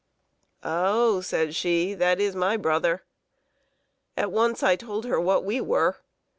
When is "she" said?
1.53-1.93